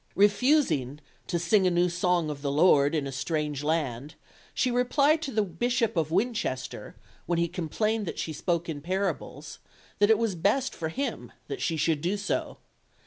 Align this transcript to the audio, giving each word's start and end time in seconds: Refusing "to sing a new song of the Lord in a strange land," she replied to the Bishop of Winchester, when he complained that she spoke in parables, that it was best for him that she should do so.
Refusing 0.15 0.99
"to 1.27 1.37
sing 1.37 1.67
a 1.67 1.69
new 1.69 1.87
song 1.87 2.31
of 2.31 2.41
the 2.41 2.51
Lord 2.51 2.95
in 2.95 3.05
a 3.05 3.11
strange 3.11 3.63
land," 3.63 4.15
she 4.51 4.71
replied 4.71 5.21
to 5.21 5.31
the 5.31 5.43
Bishop 5.43 5.95
of 5.95 6.09
Winchester, 6.09 6.95
when 7.27 7.37
he 7.37 7.47
complained 7.47 8.07
that 8.07 8.17
she 8.17 8.33
spoke 8.33 8.67
in 8.67 8.81
parables, 8.81 9.59
that 9.99 10.09
it 10.09 10.17
was 10.17 10.33
best 10.33 10.73
for 10.73 10.89
him 10.89 11.31
that 11.47 11.61
she 11.61 11.77
should 11.77 12.01
do 12.01 12.17
so. 12.17 12.57